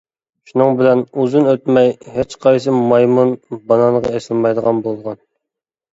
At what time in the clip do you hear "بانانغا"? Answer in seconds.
3.73-4.15